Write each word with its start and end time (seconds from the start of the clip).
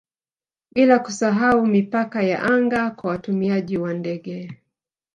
bila 0.71 0.99
kusahau 0.99 1.65
mipaka 1.67 2.23
ya 2.23 2.41
anga 2.43 2.89
kwa 2.91 3.09
watumiaji 3.11 3.77
wa 3.77 3.93
ndege 3.93 4.51